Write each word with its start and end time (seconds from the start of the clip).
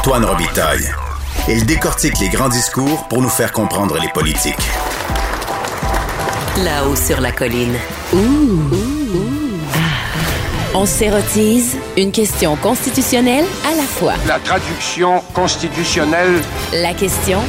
Antoine 0.00 0.24
Robitaille. 0.24 0.88
Il 1.46 1.66
décortique 1.66 2.18
les 2.20 2.30
grands 2.30 2.48
discours 2.48 3.06
pour 3.08 3.20
nous 3.20 3.28
faire 3.28 3.52
comprendre 3.52 3.98
les 4.00 4.08
politiques. 4.08 4.56
Là-haut 6.64 6.96
sur 6.96 7.20
la 7.20 7.32
colline. 7.32 7.74
On 10.74 10.86
s'érotise 10.86 11.76
une 11.98 12.12
question 12.12 12.56
constitutionnelle 12.56 13.44
à 13.70 13.74
la 13.76 13.82
fois. 13.82 14.14
La 14.26 14.38
traduction 14.38 15.20
constitutionnelle. 15.34 16.40
La 16.72 16.94
question 16.94 17.40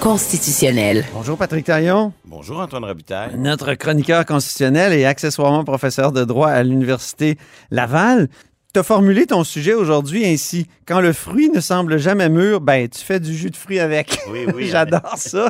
constitutionnelle. 0.00 1.04
Bonjour 1.14 1.38
Patrick 1.38 1.66
Taillon, 1.66 2.12
Bonjour 2.24 2.58
Antoine 2.58 2.84
Robitaille. 2.84 3.30
notre 3.38 3.74
chroniqueur 3.74 4.26
constitutionnel 4.26 4.92
et 4.92 5.04
accessoirement 5.04 5.62
professeur 5.62 6.10
de 6.10 6.24
droit 6.24 6.48
à 6.48 6.64
l'Université 6.64 7.38
Laval. 7.70 8.28
Tu 8.74 8.80
as 8.80 8.82
formulé 8.82 9.24
ton 9.24 9.44
sujet 9.44 9.72
aujourd'hui 9.72 10.26
ainsi. 10.26 10.66
Quand 10.84 11.00
le 11.00 11.12
fruit 11.12 11.48
ne 11.48 11.60
semble 11.60 11.96
jamais 11.96 12.28
mûr, 12.28 12.60
ben 12.60 12.88
tu 12.88 13.04
fais 13.04 13.20
du 13.20 13.32
jus 13.32 13.50
de 13.50 13.56
fruits 13.56 13.78
avec. 13.78 14.18
Oui, 14.28 14.46
oui. 14.52 14.66
J'adore 14.72 15.14
ça. 15.14 15.48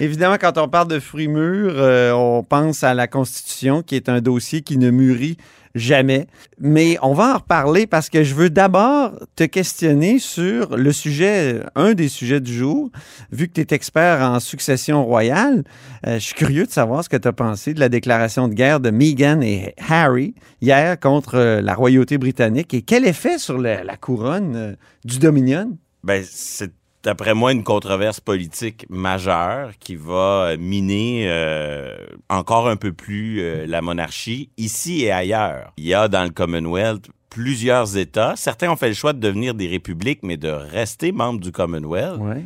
Évidemment, 0.00 0.38
quand 0.40 0.58
on 0.58 0.66
parle 0.66 0.88
de 0.88 0.98
fruits 0.98 1.28
mûrs, 1.28 1.74
euh, 1.76 2.10
on 2.10 2.42
pense 2.42 2.82
à 2.82 2.92
la 2.92 3.06
Constitution, 3.06 3.82
qui 3.82 3.94
est 3.94 4.08
un 4.08 4.20
dossier 4.20 4.62
qui 4.62 4.76
ne 4.76 4.90
mûrit 4.90 5.36
jamais. 5.74 6.26
Mais 6.58 6.96
on 7.02 7.14
va 7.14 7.34
en 7.34 7.38
reparler 7.38 7.86
parce 7.86 8.08
que 8.08 8.22
je 8.22 8.34
veux 8.34 8.50
d'abord 8.50 9.12
te 9.36 9.44
questionner 9.44 10.18
sur 10.18 10.76
le 10.76 10.92
sujet, 10.92 11.60
un 11.74 11.94
des 11.94 12.08
sujets 12.08 12.40
du 12.40 12.54
jour. 12.54 12.90
Vu 13.32 13.48
que 13.48 13.54
tu 13.54 13.60
es 13.60 13.74
expert 13.74 14.22
en 14.22 14.40
succession 14.40 15.04
royale, 15.04 15.64
euh, 16.06 16.14
je 16.14 16.20
suis 16.20 16.34
curieux 16.34 16.66
de 16.66 16.70
savoir 16.70 17.04
ce 17.04 17.08
que 17.08 17.16
tu 17.16 17.28
as 17.28 17.32
pensé 17.32 17.74
de 17.74 17.80
la 17.80 17.88
déclaration 17.88 18.48
de 18.48 18.54
guerre 18.54 18.80
de 18.80 18.90
Meghan 18.90 19.40
et 19.40 19.74
Harry 19.88 20.34
hier 20.60 20.98
contre 20.98 21.34
euh, 21.36 21.60
la 21.60 21.74
royauté 21.74 22.18
britannique 22.18 22.74
et 22.74 22.82
quel 22.82 23.04
effet 23.04 23.38
sur 23.38 23.58
la, 23.58 23.96
couronne 23.96 24.56
euh, 24.56 24.74
du 25.04 25.18
Dominion? 25.18 25.76
Ben, 26.02 26.22
c'est 26.28 26.72
d'après 27.04 27.34
moi 27.34 27.52
une 27.52 27.62
controverse 27.62 28.18
politique 28.18 28.86
majeure 28.88 29.70
qui 29.78 29.94
va 29.94 30.48
euh, 30.48 30.56
miner 30.58 31.26
euh, 31.28 31.96
encore 32.28 32.68
un 32.68 32.76
peu 32.76 32.92
plus 32.92 33.40
euh, 33.40 33.66
la 33.66 33.82
monarchie 33.82 34.48
ici 34.56 35.04
et 35.04 35.12
ailleurs. 35.12 35.72
Il 35.76 35.84
y 35.84 35.94
a 35.94 36.08
dans 36.08 36.24
le 36.24 36.30
Commonwealth 36.30 37.06
plusieurs 37.30 37.96
États. 37.96 38.34
Certains 38.36 38.70
ont 38.70 38.76
fait 38.76 38.88
le 38.88 38.94
choix 38.94 39.12
de 39.12 39.20
devenir 39.20 39.54
des 39.54 39.68
républiques, 39.68 40.20
mais 40.22 40.36
de 40.36 40.48
rester 40.48 41.12
membres 41.12 41.40
du 41.40 41.52
Commonwealth. 41.52 42.20
Ouais. 42.20 42.44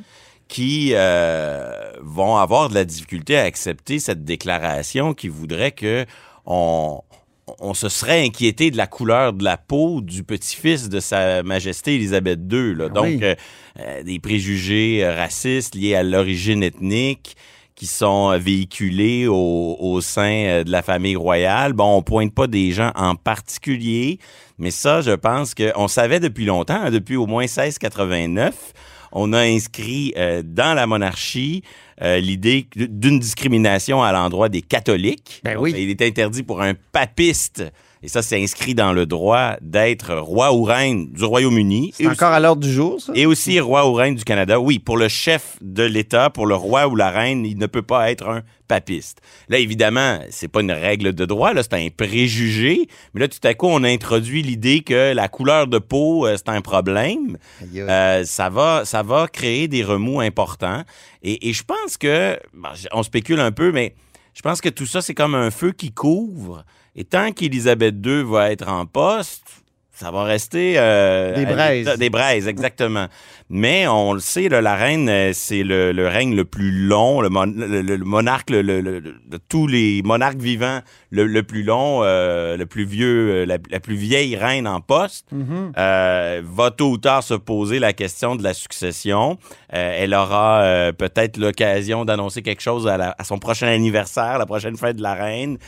qui 0.48 0.92
euh, 0.94 1.92
vont 2.00 2.38
avoir 2.38 2.70
de 2.70 2.74
la 2.74 2.86
difficulté 2.86 3.38
à 3.38 3.42
accepter 3.42 3.98
cette 3.98 4.24
déclaration 4.24 5.12
qui 5.12 5.28
voudrait 5.28 5.72
que 5.72 6.06
on, 6.46 7.02
on 7.60 7.74
se 7.74 7.88
serait 7.88 8.24
inquiété 8.24 8.70
de 8.70 8.76
la 8.76 8.86
couleur 8.86 9.32
de 9.32 9.44
la 9.44 9.56
peau 9.56 10.00
du 10.00 10.22
petit-fils 10.24 10.88
de 10.88 11.00
Sa 11.00 11.42
Majesté 11.42 11.94
Élisabeth 11.94 12.40
II. 12.50 12.74
Là. 12.74 12.84
Ah 12.86 12.88
Donc, 12.88 13.04
oui. 13.06 13.18
euh, 13.22 13.34
euh, 13.80 14.02
des 14.02 14.18
préjugés 14.18 15.04
euh, 15.04 15.14
racistes 15.14 15.74
liés 15.74 15.94
à 15.94 16.02
l'origine 16.02 16.62
ethnique 16.62 17.36
qui 17.74 17.86
sont 17.86 18.36
véhiculés 18.38 19.28
au, 19.28 19.76
au 19.78 20.00
sein 20.00 20.62
de 20.64 20.70
la 20.70 20.82
famille 20.82 21.14
royale. 21.14 21.74
Bon, 21.74 21.96
on 21.96 22.02
pointe 22.02 22.34
pas 22.34 22.48
des 22.48 22.72
gens 22.72 22.90
en 22.96 23.14
particulier, 23.14 24.18
mais 24.58 24.72
ça, 24.72 25.00
je 25.00 25.12
pense 25.12 25.54
qu'on 25.54 25.86
savait 25.86 26.18
depuis 26.18 26.44
longtemps, 26.44 26.80
hein, 26.82 26.90
depuis 26.90 27.14
au 27.14 27.26
moins 27.26 27.42
1689, 27.44 28.72
on 29.12 29.32
a 29.32 29.40
inscrit 29.40 30.12
euh, 30.16 30.42
dans 30.44 30.74
la 30.74 30.86
monarchie 30.86 31.62
euh, 32.02 32.18
l'idée 32.18 32.66
d'une 32.76 33.18
discrimination 33.18 34.02
à 34.02 34.12
l'endroit 34.12 34.48
des 34.48 34.62
catholiques. 34.62 35.40
Ben 35.44 35.56
oui. 35.58 35.74
Il 35.76 35.90
est 35.90 36.02
interdit 36.02 36.42
pour 36.42 36.62
un 36.62 36.74
papiste, 36.92 37.64
et 38.02 38.08
ça 38.08 38.22
c'est 38.22 38.42
inscrit 38.42 38.74
dans 38.74 38.92
le 38.92 39.06
droit, 39.06 39.56
d'être 39.60 40.14
roi 40.14 40.52
ou 40.52 40.64
reine 40.64 41.10
du 41.10 41.24
Royaume-Uni. 41.24 41.92
C'est 41.94 42.06
encore 42.06 42.32
à 42.32 42.40
l'ordre 42.40 42.62
du 42.62 42.72
jour, 42.72 43.00
ça? 43.00 43.12
et 43.14 43.26
aussi 43.26 43.58
roi 43.60 43.88
ou 43.88 43.94
reine 43.94 44.14
du 44.14 44.24
Canada. 44.24 44.60
Oui, 44.60 44.78
pour 44.78 44.96
le 44.96 45.08
chef 45.08 45.56
de 45.60 45.82
l'État, 45.82 46.30
pour 46.30 46.46
le 46.46 46.54
roi 46.54 46.88
ou 46.88 46.96
la 46.96 47.10
reine, 47.10 47.44
il 47.44 47.58
ne 47.58 47.66
peut 47.66 47.82
pas 47.82 48.10
être 48.10 48.28
un 48.28 48.42
papiste. 48.68 49.20
Là, 49.48 49.58
évidemment, 49.58 50.20
c'est 50.30 50.48
pas 50.48 50.60
une 50.60 50.72
règle 50.72 51.14
de 51.14 51.24
droit, 51.24 51.52
là, 51.54 51.62
c'est 51.62 51.74
un 51.74 51.88
préjugé. 51.88 52.86
Mais 53.14 53.22
là, 53.22 53.28
tout 53.28 53.38
à 53.42 53.54
coup, 53.54 53.66
on 53.66 53.82
introduit 53.82 54.42
l'idée 54.42 54.80
que 54.80 55.12
la 55.14 55.28
couleur 55.28 55.66
de 55.66 55.78
peau, 55.78 56.26
euh, 56.26 56.36
c'est 56.36 56.50
un 56.50 56.60
problème. 56.60 57.38
Euh, 57.74 58.24
ça 58.24 58.50
va, 58.50 58.84
ça 58.84 59.02
va 59.02 59.26
créer 59.26 59.68
des 59.68 59.82
remous 59.82 60.20
importants. 60.20 60.82
Et, 61.22 61.48
et 61.48 61.52
je 61.52 61.64
pense 61.64 61.96
que, 61.96 62.38
bon, 62.54 62.68
on 62.92 63.02
spécule 63.02 63.40
un 63.40 63.52
peu, 63.52 63.72
mais 63.72 63.94
je 64.34 64.42
pense 64.42 64.60
que 64.60 64.68
tout 64.68 64.86
ça, 64.86 65.02
c'est 65.02 65.14
comme 65.14 65.34
un 65.34 65.50
feu 65.50 65.72
qui 65.72 65.90
couvre. 65.90 66.64
Et 67.00 67.04
tant 67.04 67.30
qu'Élisabeth 67.30 67.94
II 68.04 68.24
va 68.24 68.50
être 68.50 68.68
en 68.68 68.84
poste, 68.84 69.44
ça 69.92 70.10
va 70.10 70.24
rester... 70.24 70.74
euh, 70.78 71.32
Des 71.36 71.46
braises. 71.46 71.96
Des 71.96 72.10
braises, 72.10 72.48
exactement. 72.48 73.06
Mais 73.50 73.86
on 73.86 74.14
le 74.14 74.18
sait, 74.20 74.48
là, 74.48 74.60
la 74.60 74.74
reine, 74.74 75.08
euh, 75.08 75.30
c'est 75.32 75.62
le, 75.62 75.92
le 75.92 76.08
règne 76.08 76.34
le 76.34 76.44
plus 76.44 76.72
long, 76.72 77.20
le, 77.20 77.28
mon- 77.28 77.46
le- 77.46 77.82
le- 77.82 77.98
monarque 77.98 78.50
le- 78.50 78.62
le- 78.62 78.80
le- 78.80 79.00
de 79.00 79.38
tous 79.48 79.68
les 79.68 80.02
monarques 80.04 80.38
vivants, 80.40 80.80
le, 81.12 81.40
plus 81.42 81.62
long, 81.62 82.00
euh, 82.02 82.56
le 82.56 82.66
plus 82.66 82.84
vieux, 82.84 83.30
euh, 83.30 83.46
la, 83.46 83.58
la 83.70 83.78
plus 83.78 83.94
vieille 83.94 84.34
reine 84.36 84.66
en 84.66 84.80
poste 84.80 85.26
Mhm. 85.30 85.72
euh, 85.78 86.42
va 86.44 86.72
tôt 86.72 86.90
ou 86.90 86.98
tard 86.98 87.22
se 87.22 87.34
poser 87.34 87.78
la 87.78 87.92
question 87.92 88.34
de 88.34 88.42
la 88.42 88.54
succession. 88.54 89.38
Euh, 89.72 89.94
elle 89.98 90.14
aura 90.14 90.62
euh, 90.62 90.90
peut-être 90.92 91.36
l'occasion 91.38 92.04
d'annoncer 92.04 92.42
quelque 92.42 92.62
chose 92.62 92.88
à, 92.88 92.96
la- 92.96 93.14
à 93.18 93.22
son 93.22 93.38
prochain 93.38 93.68
anniversaire, 93.68 94.36
la 94.38 94.46
prochaine 94.46 94.76
fête 94.76 94.96
de 94.96 95.02
la 95.02 95.14
reine. 95.14 95.58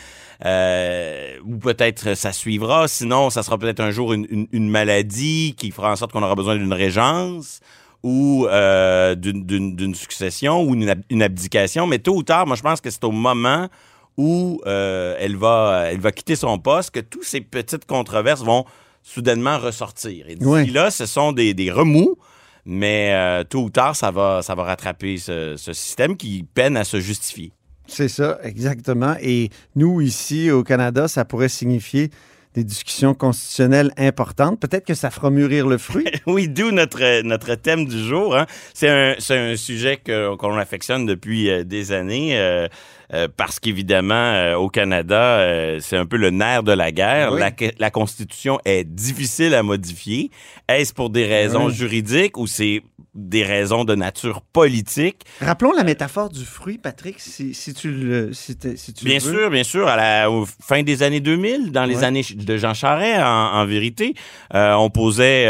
Euh, 0.45 1.37
ou 1.45 1.57
peut-être 1.59 2.15
ça 2.15 2.33
suivra. 2.33 2.89
Sinon, 2.89 3.29
ça 3.31 3.43
sera 3.43 3.59
peut-être 3.59 3.81
un 3.81 3.91
jour 3.91 4.13
une, 4.13 4.27
une- 4.31 4.49
une 4.53 4.71
maladie 4.71 5.55
qui 5.57 5.71
fera 5.71 5.93
en 5.93 5.97
sorte 5.97 6.13
qu'on 6.13 6.23
aura 6.23 6.35
besoin 6.35 6.57
d'une 6.57 6.73
régence 6.73 7.61
ou 8.03 8.47
euh, 8.49 9.15
d'une- 9.15 9.95
succession 9.95 10.63
ou 10.63 10.75
une, 10.75 10.89
ab- 10.89 11.03
une 11.11 11.23
abdication. 11.23 11.87
Mais 11.87 11.99
tôt 11.99 12.15
ou 12.17 12.23
tard, 12.23 12.47
moi, 12.47 12.57
je 12.57 12.63
pense 12.63 12.81
que 12.81 12.89
c'est 12.91 13.05
au 13.05 13.11
moment 13.11 13.69
où 14.17 14.61
euh, 14.67 15.15
elle, 15.19 15.37
va, 15.37 15.85
elle 15.91 16.01
va 16.01 16.11
quitter 16.13 16.37
son 16.37 16.59
poste 16.59 16.91
que 16.93 17.01
toutes 17.01 17.25
ces 17.25 17.41
petites 17.43 17.85
controverses 17.85 18.43
vont 18.43 18.65
soudainement 19.03 19.59
ressortir. 19.59 20.27
Et 20.29 20.37
Ouais. 20.45 20.65
là, 20.67 20.91
ce 20.91 21.05
sont 21.07 21.33
des, 21.33 21.53
des 21.55 21.71
remous, 21.71 22.17
mais 22.65 23.11
euh, 23.13 23.45
tôt 23.45 23.61
ou 23.65 23.71
tard, 23.71 23.95
ça 23.97 24.11
va, 24.11 24.41
ça 24.43 24.55
va 24.55 24.63
rattraper 24.65 25.17
ce, 25.19 25.57
ce 25.57 25.73
système 25.75 26.17
qui 26.17 26.45
peine 26.55 26.77
à 26.77 26.85
se 26.85 26.99
justifier. 27.01 27.53
C'est 27.91 28.09
ça, 28.09 28.39
exactement. 28.45 29.15
Et 29.21 29.51
nous, 29.77 30.01
ici, 30.01 30.51
au 30.51 30.63
Canada, 30.63 31.09
ça 31.09 31.25
pourrait 31.25 31.49
signifier 31.49 32.11
des 32.55 32.65
discussions 32.65 33.15
constitutionnelles 33.15 33.93
importantes. 33.97 34.59
Peut-être 34.61 34.85
que 34.85 34.95
ça 34.95 35.11
fera 35.11 35.31
mûrir 35.31 35.67
le 35.69 35.79
fruit. 35.79 36.07
Oui, 36.27 36.49
d'où 36.49 36.71
notre, 36.73 37.23
notre 37.23 37.55
thème 37.55 37.87
du 37.87 37.99
jour. 38.03 38.37
hein. 38.37 38.47
C'est 38.75 38.89
un, 38.89 39.15
un 39.31 39.57
sujet 39.57 39.99
qu'on 40.05 40.57
affectionne 40.57 41.07
depuis 41.07 41.49
euh, 41.51 41.63
des 41.65 41.93
années. 41.93 42.37
euh, 42.39 42.67
euh, 43.13 43.27
parce 43.37 43.59
qu'évidemment, 43.59 44.15
euh, 44.15 44.55
au 44.55 44.69
Canada, 44.69 45.21
euh, 45.21 45.79
c'est 45.81 45.97
un 45.97 46.07
peu 46.07 46.17
le 46.17 46.31
nerf 46.31 46.63
de 46.63 46.73
la 46.73 46.93
guerre. 46.93 47.33
Oui. 47.33 47.41
La, 47.41 47.51
la 47.79 47.91
Constitution 47.91 48.61
est 48.65 48.85
difficile 48.85 49.55
à 49.55 49.63
modifier. 49.63 50.31
Est-ce 50.69 50.95
pour 50.95 51.11
des 51.11 51.27
raisons 51.27 51.67
Oui. 51.67 51.75
juridiques 51.75 52.37
ou 52.39 52.47
c'est 52.47 52.83
des 53.17 53.43
raisons 53.43 53.85
de 53.85 53.97
nature 53.97 54.43
politique? 54.43 55.23
Rappelons 55.41 55.73
la 55.73 55.83
métaphore 55.83 56.29
du 56.29 56.45
fruit, 56.45 56.79
Patrick, 56.79 57.19
si, 57.19 57.55
si 57.55 57.75
tu 57.75 57.91
le 57.91 58.33
si 58.33 58.57
tu 58.57 59.05
Bien 59.05 59.19
veux. 59.19 59.33
sûr, 59.33 59.51
bien 59.51 59.65
sûr. 59.65 59.89
À 59.89 59.97
la 59.97 60.31
au 60.31 60.47
fin 60.47 60.85
des 60.85 61.03
années 61.03 61.19
2000, 61.21 61.73
dans 61.73 61.87
les 61.87 62.05
années 62.05 62.23
de 62.33 62.57
Jean 62.57 62.75
Charest, 62.75 63.21
en, 63.21 63.55
en 63.55 63.67
vérité, 63.67 64.15
on 64.53 64.89
posait 64.91 65.47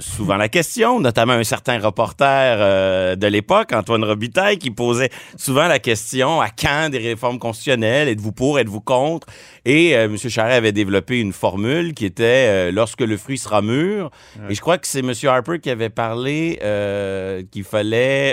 souvent 0.00 0.36
la 0.36 0.50
question, 0.50 1.00
notamment 1.00 1.32
un 1.32 1.44
certain 1.44 1.78
reporter 1.78 3.16
de 3.16 3.26
l'époque, 3.26 3.72
Antoine 3.72 4.04
Robitaille, 4.04 4.58
qui 4.58 4.70
posait 4.70 5.10
souvent 5.38 5.66
la 5.68 5.78
question 5.78 6.42
à 6.42 6.50
quand 6.50 6.73
des 6.90 6.98
réformes 6.98 7.38
constitutionnelles? 7.38 8.08
Êtes-vous 8.08 8.32
pour 8.32 8.58
Êtes-vous 8.58 8.80
contre? 8.80 9.26
Et 9.64 9.96
euh, 9.96 10.04
M. 10.04 10.16
Charest 10.18 10.56
avait 10.58 10.72
développé 10.72 11.20
une 11.20 11.32
formule 11.32 11.94
qui 11.94 12.04
était 12.04 12.24
euh, 12.24 12.70
lorsque 12.72 13.00
le 13.00 13.16
fruit 13.16 13.38
sera 13.38 13.62
mûr. 13.62 14.10
Et 14.50 14.54
je 14.54 14.60
crois 14.60 14.78
que 14.78 14.86
c'est 14.86 15.00
M. 15.00 15.12
Harper 15.24 15.58
qui 15.60 15.70
avait 15.70 15.88
parlé 15.90 16.58
euh, 16.62 17.42
qu'il 17.50 17.64
fallait. 17.64 18.32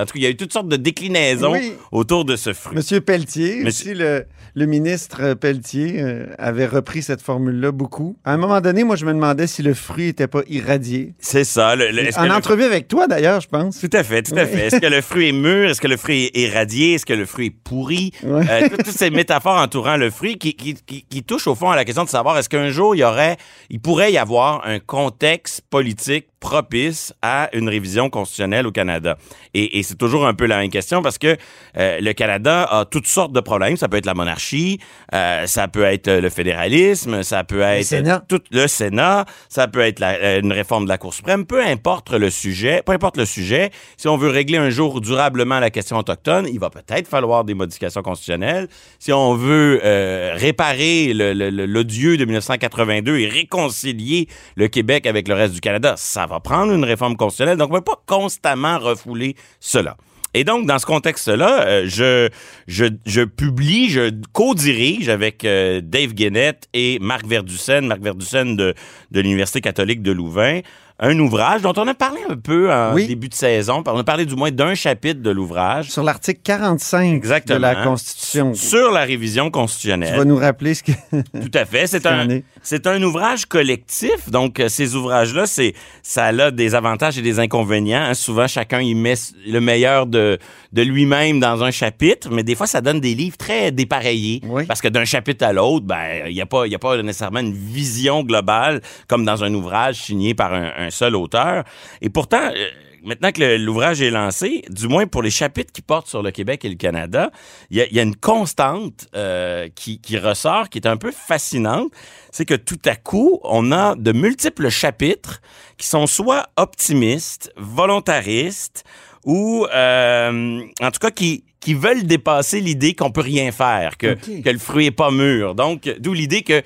en 0.00 0.04
tout 0.06 0.14
cas, 0.14 0.18
il 0.18 0.22
y 0.22 0.26
a 0.26 0.30
eu 0.30 0.36
toutes 0.36 0.52
sortes 0.52 0.68
de 0.68 0.76
déclinaisons 0.76 1.52
Oui. 1.52 1.72
autour 1.90 2.24
de 2.24 2.36
ce 2.36 2.52
fruit. 2.52 2.76
Monsieur 2.76 3.00
Pelletier, 3.00 3.62
Monsieur- 3.62 3.92
aussi 3.92 3.98
le, 3.98 4.24
le 4.54 4.66
ministre 4.66 5.34
Pelletier 5.34 6.02
avait 6.38 6.66
repris 6.66 7.02
cette 7.02 7.22
formule-là 7.22 7.72
beaucoup. 7.72 8.16
À 8.24 8.32
un 8.32 8.36
moment 8.36 8.60
donné, 8.60 8.84
moi, 8.84 8.96
je 8.96 9.04
me 9.04 9.12
demandais 9.12 9.46
si 9.46 9.62
le 9.62 9.74
fruit 9.74 10.06
n'était 10.06 10.26
pas 10.26 10.42
irradié. 10.48 11.14
C'est 11.18 11.44
ça. 11.44 11.76
le- 11.76 11.90
le- 11.90 12.08
En 12.18 12.24
le- 12.26 12.32
entrevue 12.32 12.64
avec 12.64 12.88
toi, 12.88 13.06
d'ailleurs, 13.06 13.40
je 13.40 13.48
pense. 13.48 13.78
Tout 13.80 13.90
à 13.92 14.02
fait, 14.02 14.22
tout 14.22 14.34
à 14.36 14.44
Oui. 14.44 14.48
fait. 14.50 14.66
Est-ce 14.66 14.80
que 14.80 14.86
le 14.86 15.00
fruit 15.00 15.28
est 15.28 15.32
mûr? 15.32 15.70
Est-ce 15.70 15.80
que 15.80 15.88
le 15.88 15.96
fruit 15.96 16.30
est 16.34 16.48
radié? 16.52 16.94
Est-ce 16.94 17.06
que 17.06 17.12
le 17.12 17.26
fruit 17.26 17.46
est 17.46 17.50
pourri? 17.72 18.12
Ouais. 18.22 18.44
Euh, 18.50 18.68
toutes, 18.68 18.84
toutes 18.84 18.96
ces 18.96 19.08
métaphores 19.10 19.56
entourant 19.60 19.96
le 19.96 20.10
fruit 20.10 20.36
qui, 20.36 20.52
qui, 20.54 20.74
qui- 20.74 21.04
qui 21.08 21.22
touche 21.22 21.46
au 21.46 21.54
fond 21.54 21.70
à 21.70 21.76
la 21.76 21.84
question 21.86 22.04
de 22.04 22.08
savoir 22.10 22.36
est-ce 22.38 22.48
qu'un 22.50 22.68
jour 22.68 22.94
il 22.94 22.98
y 22.98 23.04
aurait, 23.04 23.36
il 23.70 23.80
pourrait 23.80 24.12
y 24.12 24.18
avoir 24.18 24.66
un 24.66 24.78
contexte 24.78 25.62
politique 25.70 26.26
propice 26.40 27.14
à 27.22 27.48
une 27.52 27.68
révision 27.68 28.10
constitutionnelle 28.10 28.66
au 28.66 28.72
Canada? 28.72 29.16
Et, 29.54 29.78
et 29.78 29.82
c'est 29.82 29.94
toujours 29.96 30.26
un 30.26 30.34
peu 30.34 30.44
la 30.46 30.58
même 30.58 30.70
question 30.70 31.00
parce 31.02 31.16
que 31.18 31.36
euh, 31.78 31.98
le 32.00 32.12
Canada 32.12 32.64
a 32.64 32.84
toutes 32.84 33.06
sortes 33.06 33.32
de 33.32 33.40
problèmes. 33.40 33.76
Ça 33.76 33.88
peut 33.88 33.96
être 33.96 34.06
la 34.06 34.14
monarchie, 34.14 34.78
euh, 35.14 35.46
ça 35.46 35.68
peut 35.68 35.84
être 35.84 36.10
le 36.10 36.28
fédéralisme, 36.30 37.22
ça 37.22 37.44
peut 37.44 37.60
être 37.62 37.84
Sénat. 37.84 38.22
tout 38.28 38.40
le 38.50 38.66
Sénat, 38.66 39.24
ça 39.48 39.66
peut 39.68 39.80
être 39.80 39.98
la- 40.00 40.38
une 40.38 40.52
réforme 40.52 40.84
de 40.84 40.88
la 40.90 40.98
Cour 40.98 41.14
suprême, 41.14 41.46
peu 41.46 41.62
importe 41.64 42.12
le 42.12 42.28
sujet, 42.30 42.82
peu 42.84 42.92
importe 42.92 43.16
le 43.16 43.24
sujet. 43.24 43.70
Si 43.96 44.08
on 44.08 44.16
veut 44.16 44.28
régler 44.30 44.58
un 44.58 44.70
jour 44.70 45.00
durablement 45.00 45.58
la 45.60 45.70
question 45.70 45.96
autochtone, 45.96 46.46
il 46.52 46.58
va 46.60 46.70
peut-être 46.70 47.06
falloir 47.08 47.44
des 47.44 47.54
modifications 47.62 48.02
constitutionnelles. 48.02 48.68
Si 48.98 49.12
on 49.12 49.34
veut 49.34 49.80
euh, 49.84 50.34
réparer 50.34 51.12
l'odieux 51.14 52.16
de 52.16 52.24
1982 52.24 53.18
et 53.18 53.28
réconcilier 53.28 54.28
le 54.56 54.68
Québec 54.68 55.06
avec 55.06 55.28
le 55.28 55.34
reste 55.34 55.54
du 55.54 55.60
Canada, 55.60 55.94
ça 55.96 56.26
va 56.26 56.40
prendre 56.40 56.72
une 56.72 56.84
réforme 56.84 57.16
constitutionnelle. 57.16 57.58
Donc, 57.58 57.70
on 57.70 57.74
ne 57.74 57.80
peut 57.80 57.92
pas 57.92 58.02
constamment 58.06 58.78
refouler 58.78 59.36
cela. 59.60 59.96
Et 60.34 60.44
donc, 60.44 60.66
dans 60.66 60.78
ce 60.78 60.86
contexte-là, 60.86 61.66
euh, 61.66 61.82
je, 61.86 62.30
je, 62.66 62.86
je 63.04 63.22
publie, 63.22 63.90
je 63.90 64.10
co-dirige 64.32 65.10
avec 65.10 65.44
euh, 65.44 65.82
Dave 65.82 66.14
Guénette 66.14 66.68
et 66.72 66.98
Marc 67.00 67.26
Verducen, 67.26 67.86
Marc 67.86 68.00
Verducen 68.00 68.56
de, 68.56 68.74
de 69.10 69.20
l'Université 69.20 69.60
catholique 69.60 70.02
de 70.02 70.10
Louvain, 70.10 70.60
un 71.04 71.18
ouvrage 71.18 71.62
dont 71.62 71.72
on 71.76 71.86
a 71.88 71.94
parlé 71.94 72.20
un 72.30 72.36
peu 72.36 72.72
en 72.72 72.94
Oui. 72.94 73.08
début 73.08 73.28
de 73.28 73.34
saison. 73.34 73.82
On 73.86 73.98
a 73.98 74.04
parlé 74.04 74.24
du 74.24 74.36
moins 74.36 74.52
d'un 74.52 74.74
chapitre 74.76 75.20
de 75.20 75.30
l'ouvrage 75.30 75.90
Sur 75.90 76.04
l'article 76.04 76.40
45 76.44 77.12
Exactement. 77.12 77.56
de 77.58 77.62
la 77.62 77.74
Constitution. 77.84 78.54
sur 78.54 78.92
la 78.92 79.00
révision 79.00 79.46
Tu 79.46 79.50
constitutionnelle. 79.50 80.16
vas 80.16 80.24
nous 80.24 80.36
rappeler 80.36 80.74
ce 80.74 80.84
que. 80.84 80.92
Tout 81.12 81.50
à 81.54 81.64
fait. 81.64 81.88
C'est 81.88 82.06
un, 82.06 82.28
est. 82.30 82.44
c'est 82.62 82.86
un 82.86 83.02
ouvrage 83.02 83.46
collectif. 83.46 84.30
Donc, 84.30 84.60
euh, 84.60 84.68
ces 84.68 84.94
ouvrages-là, 84.94 85.46
c'est, 85.46 85.74
ça 86.02 86.26
a 86.26 86.50
des 86.52 86.74
avantages 86.76 87.18
et 87.18 87.22
des 87.22 87.40
inconvénients. 87.40 88.02
hein. 88.02 88.14
Souvent, 88.14 88.46
chacun 88.46 88.80
y 88.80 88.94
met 88.94 89.14
le 89.46 89.60
meilleur 89.60 90.06
de, 90.06 90.38
de 90.72 90.82
lui-même 90.82 91.40
dans 91.40 91.64
un 91.64 91.72
chapitre, 91.72 92.28
mais 92.30 92.44
des 92.44 92.54
fois, 92.54 92.68
ça 92.68 92.80
donne 92.80 93.00
des 93.00 93.14
livres 93.16 93.36
très 93.36 93.72
dépareillés. 93.72 94.40
Oui. 94.44 94.66
Parce 94.66 94.80
que 94.80 94.88
d'un 94.88 95.04
chapitre 95.04 95.44
à 95.44 95.52
l'autre, 95.52 95.84
ben, 95.84 96.26
il 96.28 96.34
n'y 96.34 96.40
a 96.40 96.46
pas, 96.46 96.66
y 96.68 96.74
a 96.76 96.78
pas 96.78 96.96
nécessairement 97.02 97.40
une 97.40 97.52
vision 97.54 98.22
globale 98.22 98.80
comme 99.08 99.24
dans 99.24 99.42
un 99.42 99.52
ouvrage 99.52 99.96
signé 99.96 100.34
par 100.34 100.54
un, 100.54 100.70
un 100.78 100.90
seul 100.92 101.16
auteur. 101.16 101.64
Et 102.00 102.10
pourtant, 102.10 102.50
euh, 102.54 102.68
Maintenant 103.04 103.32
que 103.32 103.56
l'ouvrage 103.56 104.00
est 104.00 104.10
lancé, 104.10 104.62
du 104.70 104.86
moins 104.86 105.08
pour 105.08 105.22
les 105.22 105.30
chapitres 105.30 105.72
qui 105.72 105.82
portent 105.82 106.06
sur 106.06 106.22
le 106.22 106.30
Québec 106.30 106.64
et 106.64 106.68
le 106.68 106.76
Canada, 106.76 107.32
il 107.70 107.78
y 107.78 107.80
a, 107.80 107.86
il 107.86 107.96
y 107.96 107.98
a 107.98 108.02
une 108.02 108.14
constante 108.14 109.08
euh, 109.16 109.68
qui, 109.74 110.00
qui 110.00 110.16
ressort, 110.18 110.68
qui 110.68 110.78
est 110.78 110.86
un 110.86 110.96
peu 110.96 111.10
fascinante. 111.10 111.90
C'est 112.30 112.44
que 112.44 112.54
tout 112.54 112.78
à 112.84 112.94
coup, 112.94 113.40
on 113.42 113.72
a 113.72 113.96
de 113.96 114.12
multiples 114.12 114.68
chapitres 114.68 115.40
qui 115.78 115.88
sont 115.88 116.06
soit 116.06 116.46
optimistes, 116.56 117.52
volontaristes, 117.56 118.84
ou 119.24 119.66
euh, 119.74 120.62
en 120.80 120.90
tout 120.92 121.00
cas 121.00 121.10
qui, 121.10 121.44
qui 121.58 121.74
veulent 121.74 122.04
dépasser 122.04 122.60
l'idée 122.60 122.94
qu'on 122.94 123.10
peut 123.10 123.20
rien 123.20 123.50
faire, 123.50 123.96
que, 123.96 124.14
que 124.14 124.48
le 124.48 124.58
fruit 124.58 124.86
est 124.86 124.90
pas 124.92 125.10
mûr. 125.10 125.56
Donc, 125.56 125.92
d'où 125.98 126.12
l'idée 126.12 126.42
que 126.42 126.62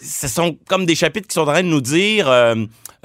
ce 0.00 0.26
sont 0.26 0.58
comme 0.68 0.84
des 0.84 0.94
chapitres 0.94 1.28
qui 1.28 1.34
sont 1.34 1.42
en 1.42 1.52
train 1.52 1.62
de 1.62 1.68
nous 1.68 1.80
dire 1.80 2.28
euh, 2.28 2.56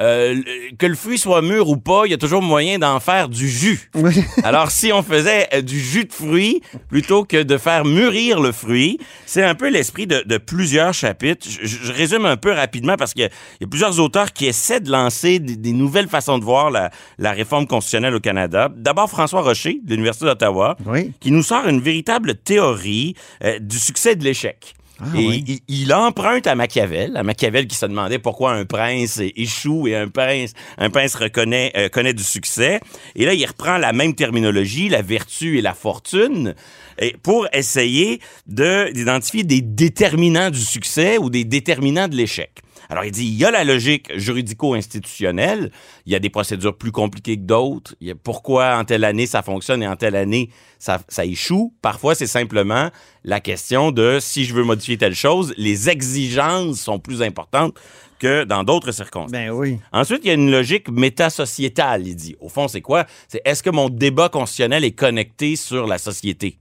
euh, 0.02 0.42
que 0.80 0.86
le 0.88 0.96
fruit 0.96 1.18
soit 1.18 1.42
mûr 1.42 1.70
ou 1.70 1.78
pas, 1.78 2.02
il 2.06 2.12
y 2.12 2.14
a 2.14 2.18
toujours 2.18 2.42
moyen 2.42 2.80
d'en 2.80 3.00
faire 3.00 3.30
du 3.30 3.48
jus. 3.48 3.90
Oui. 3.96 4.16
Alors, 4.44 4.72
si 4.72 4.92
on 4.92 5.04
faisait 5.04 5.48
euh, 5.54 5.62
du 5.62 5.80
jus 5.80 6.06
de 6.06 6.12
fruits 6.14 6.62
plutôt 6.90 7.24
que 7.24 7.44
de 7.44 7.58
faire 7.58 7.86
mûrir 7.86 8.40
le 8.40 8.52
fruit, 8.52 9.00
c'est 9.26 9.44
un 9.44 9.54
peu 9.56 9.70
l'esprit 9.70 10.08
de, 10.08 10.24
de 10.26 10.38
plusieurs 10.38 10.94
chapitres. 10.94 11.48
Je, 11.62 11.92
résume 11.94 12.26
un 12.26 12.38
peu 12.38 12.52
rapidement 12.52 12.96
parce 12.98 13.14
qu'il 13.14 13.22
y, 13.24 13.26
a- 13.26 13.30
il 13.60 13.64
y 13.64 13.66
a 13.66 13.68
plusieurs 13.68 14.00
auteurs 14.00 14.34
qui 14.34 14.48
essaient 14.48 14.80
de 14.80 14.90
lancer 14.92 15.40
des, 15.40 15.56
des 15.56 15.72
nouvelles 15.74 16.08
façons 16.08 16.40
de 16.40 16.44
voir 16.44 16.72
la, 16.72 16.90
la 17.20 17.32
réforme 17.32 17.68
constitutionnelle 17.68 18.16
au 18.16 18.20
Canada. 18.20 18.70
D'abord, 18.76 19.10
François 19.10 19.42
Rocher, 19.42 19.80
de 19.84 19.92
l'Université 19.94 20.26
d'Ottawa, 20.26 20.78
Oui. 20.88 21.12
qui 21.20 21.32
nous 21.32 21.44
sort 21.44 21.68
une 21.68 21.80
véritable 21.82 22.36
théorie 22.36 23.16
euh, 23.44 23.60
du 23.60 23.78
succès 23.78 24.14
et 24.14 24.16
de 24.16 24.24
l'échec. 24.24 24.74
Ah, 25.02 25.08
et 25.16 25.28
oui. 25.28 25.62
il, 25.68 25.84
il 25.84 25.94
emprunte 25.94 26.46
à 26.48 26.56
Machiavel, 26.56 27.18
à 27.18 27.24
Machiavel 27.24 27.68
qui 27.68 27.76
se 27.76 27.86
demandait 27.86 28.20
pourquoi 28.20 28.54
un 28.54 28.66
prince 28.66 29.20
échoue 29.36 29.88
et 29.88 29.96
un 29.96 30.10
prince, 30.10 30.54
un 30.78 30.90
prince 30.90 31.16
reconnaît, 31.16 31.72
euh, 31.76 31.90
connaît 31.90 32.14
du 32.14 32.24
succès. 32.24 32.80
Et 33.16 33.26
là, 33.26 33.34
il 33.34 33.46
reprend 33.46 33.78
la 33.78 33.94
même 33.94 34.14
terminologie, 34.14 34.90
la 34.90 35.02
vertu 35.02 35.58
et 35.58 35.62
la 35.62 35.74
fortune, 35.74 36.54
et 37.00 37.16
pour 37.24 37.48
essayer 37.54 38.20
de 38.48 38.92
d'identifier 38.92 39.44
des 39.44 39.62
déterminants 39.62 40.50
du 40.52 40.62
succès 40.62 41.18
ou 41.18 41.30
des 41.30 41.46
déterminants 41.46 42.08
de 42.08 42.16
l'échec. 42.16 42.52
Alors, 42.92 43.06
il 43.06 43.12
dit, 43.12 43.26
il 43.26 43.36
y 43.36 43.46
a 43.46 43.52
la 43.52 43.64
logique 43.64 44.12
juridico-institutionnelle, 44.18 45.72
il 46.06 46.12
y 46.12 46.16
a 46.16 46.20
des 46.20 46.30
procédures 46.30 46.78
plus 46.78 46.92
compliquées 46.92 47.38
que 47.38 47.44
d'autres, 47.44 47.96
il 48.02 48.10
y 48.10 48.12
a 48.12 48.16
pourquoi 48.16 48.78
en 48.78 48.84
telle 48.84 49.06
année 49.06 49.28
ça 49.28 49.42
fonctionne 49.42 49.82
et 49.82 49.88
en 49.88 49.96
telle 49.96 50.18
année 50.18 50.50
ça, 50.78 51.00
ça 51.08 51.24
échoue. 51.24 51.74
Parfois, 51.82 52.16
c'est 52.16 52.28
simplement 52.28 52.90
la 53.24 53.40
question 53.40 53.92
de 53.94 54.18
si 54.20 54.44
je 54.44 54.54
veux 54.54 54.66
modifier 54.66 54.98
telle 54.98 55.16
chose, 55.16 55.54
les 55.56 55.90
exigences 55.90 56.82
sont 56.82 57.00
plus 57.00 57.22
importantes 57.22 57.80
que 58.20 58.44
dans 58.44 58.66
d'autres 58.66 58.92
circonstances. 58.92 59.32
Ben 59.32 59.52
oui. 59.52 59.80
Ensuite, 59.94 60.20
il 60.26 60.28
y 60.28 60.32
a 60.32 60.34
une 60.34 60.52
logique 60.52 60.90
métasociétale, 60.90 62.06
il 62.06 62.16
dit. 62.18 62.36
Au 62.42 62.50
fond, 62.50 62.68
c'est 62.68 62.82
quoi? 62.82 63.06
C'est 63.30 63.42
est-ce 63.46 63.64
que 63.64 63.70
mon 63.70 63.88
débat 63.88 64.28
constitutionnel 64.28 64.84
est 64.84 64.92
connecté 64.92 65.56
sur 65.56 65.88
la 65.88 65.98
société? 65.98 66.58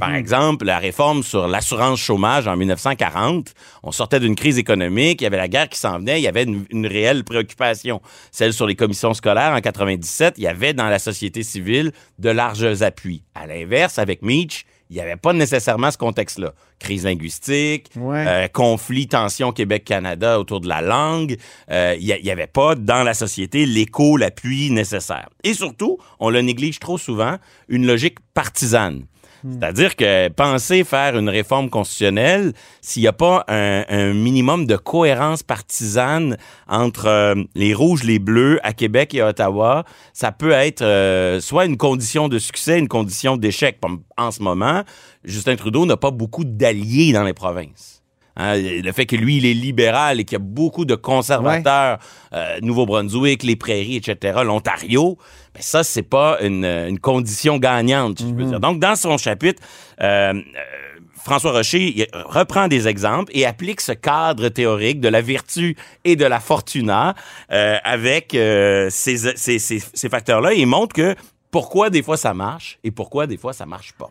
Par 0.00 0.14
exemple, 0.14 0.64
la 0.64 0.78
réforme 0.78 1.22
sur 1.22 1.46
l'assurance 1.48 2.00
chômage 2.00 2.46
en 2.46 2.56
1940, 2.56 3.54
on 3.82 3.92
sortait 3.92 4.20
d'une 4.20 4.34
crise 4.34 4.58
économique, 4.58 5.20
il 5.20 5.24
y 5.24 5.26
avait 5.26 5.36
la 5.36 5.48
guerre 5.48 5.68
qui 5.68 5.78
s'en 5.78 5.98
venait, 5.98 6.20
il 6.20 6.24
y 6.24 6.28
avait 6.28 6.44
une, 6.44 6.64
une 6.70 6.86
réelle 6.86 7.24
préoccupation. 7.24 8.00
Celle 8.30 8.52
sur 8.52 8.66
les 8.66 8.74
commissions 8.76 9.14
scolaires 9.14 9.52
en 9.52 9.60
97, 9.60 10.34
il 10.38 10.44
y 10.44 10.46
avait 10.48 10.72
dans 10.74 10.88
la 10.88 10.98
société 10.98 11.42
civile 11.42 11.92
de 12.18 12.30
larges 12.30 12.82
appuis. 12.82 13.22
À 13.34 13.46
l'inverse, 13.46 13.98
avec 13.98 14.22
Meach, 14.22 14.64
il 14.90 14.94
n'y 14.94 15.02
avait 15.02 15.16
pas 15.16 15.34
nécessairement 15.34 15.90
ce 15.90 15.98
contexte-là. 15.98 16.54
Crise 16.78 17.04
linguistique, 17.04 17.90
Ouais. 17.94 18.24
euh, 18.26 18.48
conflit, 18.48 19.06
tension 19.06 19.52
Québec-Canada 19.52 20.40
autour 20.40 20.60
de 20.60 20.68
la 20.68 20.80
langue. 20.80 21.36
Euh, 21.70 21.94
Il 22.00 22.06
n'y 22.24 22.30
avait 22.30 22.46
pas 22.46 22.74
dans 22.74 23.02
la 23.02 23.12
société 23.12 23.66
l'écho, 23.66 24.16
l'appui 24.16 24.70
nécessaire. 24.70 25.28
Et 25.44 25.52
surtout, 25.52 25.98
on 26.20 26.30
le 26.30 26.40
néglige 26.40 26.78
trop 26.78 26.96
souvent, 26.96 27.36
une 27.68 27.86
logique 27.86 28.16
partisane. 28.32 29.04
C'est-à-dire 29.42 29.96
que 29.96 30.28
penser 30.28 30.84
faire 30.84 31.16
une 31.16 31.28
réforme 31.28 31.70
constitutionnelle, 31.70 32.52
s'il 32.80 33.02
n'y 33.02 33.08
a 33.08 33.12
pas 33.12 33.44
un, 33.48 34.12
minimum 34.12 34.66
de 34.66 34.76
cohérence 34.76 35.42
partisane 35.42 36.36
entre 36.68 37.06
euh, 37.06 37.34
les 37.54 37.74
rouges, 37.74 38.04
les 38.04 38.18
bleus 38.18 38.58
à 38.62 38.72
Québec 38.72 39.14
et 39.14 39.20
à 39.20 39.28
Ottawa, 39.28 39.84
ça 40.12 40.32
peut 40.32 40.50
être 40.50 40.82
euh, 40.82 41.40
soit 41.40 41.66
une 41.66 41.76
condition 41.76 42.28
de 42.28 42.38
succès, 42.38 42.78
une 42.78 42.88
condition 42.88 43.36
d'échec. 43.36 43.78
En 44.16 44.30
ce 44.30 44.42
moment, 44.42 44.82
Justin 45.24 45.56
Trudeau 45.56 45.86
n'a 45.86 45.96
pas 45.96 46.10
beaucoup 46.10 46.44
d'alliés 46.44 47.12
dans 47.12 47.24
les 47.24 47.34
provinces. 47.34 48.02
Hein, 48.38 48.56
le 48.56 48.92
fait 48.92 49.06
que 49.06 49.16
lui, 49.16 49.36
il 49.38 49.46
est 49.46 49.54
libéral 49.54 50.20
et 50.20 50.24
qu'il 50.24 50.38
y 50.38 50.40
a 50.40 50.44
beaucoup 50.44 50.84
de 50.84 50.94
conservateurs, 50.94 51.98
euh, 52.32 52.58
Nouveau-Brunswick, 52.62 53.42
les 53.42 53.56
Prairies, 53.56 53.96
etc., 53.96 54.40
l'Ontario, 54.44 55.18
ben 55.54 55.60
ça, 55.60 55.82
c'est 55.84 56.02
pas 56.02 56.38
une, 56.40 56.64
une 56.64 56.98
condition 56.98 57.58
gagnante, 57.58 58.18
si 58.20 58.28
je 58.28 58.34
peux 58.34 58.44
dire. 58.44 58.60
Donc, 58.60 58.78
dans 58.78 58.96
son 58.96 59.18
chapitre, 59.18 59.62
euh, 60.00 60.32
euh, 60.32 60.42
François 61.28 61.52
Rocher 61.52 61.92
il 61.94 62.06
reprend 62.24 62.68
des 62.68 62.88
exemples 62.88 63.30
et 63.34 63.44
applique 63.44 63.80
ce 63.80 63.92
cadre 63.92 64.48
théorique 64.48 65.00
de 65.00 65.08
la 65.08 65.20
vertu 65.20 65.76
et 66.04 66.16
de 66.16 66.24
la 66.24 66.40
fortuna 66.40 67.14
euh, 67.52 67.76
avec 67.84 68.34
euh, 68.34 68.88
ces, 68.90 69.18
ces, 69.36 69.58
ces, 69.58 69.82
ces 69.92 70.08
facteurs-là 70.08 70.54
et 70.54 70.64
montre 70.64 70.94
que 70.94 71.14
pourquoi 71.50 71.90
des 71.90 72.02
fois 72.02 72.16
ça 72.16 72.34
marche 72.34 72.78
et 72.84 72.90
pourquoi 72.90 73.26
des 73.26 73.36
fois 73.36 73.52
ça 73.52 73.66
marche 73.66 73.92
pas. 73.92 74.10